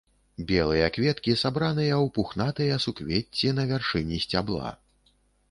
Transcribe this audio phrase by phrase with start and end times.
[0.51, 4.75] Белыя кветкі сабраныя ў пухнатыя суквецці на вяршыні сцябла.